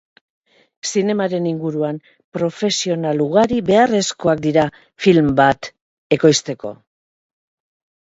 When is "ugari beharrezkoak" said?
3.27-4.43